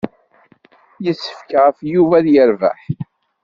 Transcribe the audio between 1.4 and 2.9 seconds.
ɣef Yuba ad yerbeḥ.